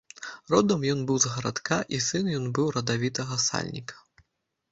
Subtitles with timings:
[0.51, 3.95] Родам ён быў з гарадка, і сын ён быў радавітага сальніка.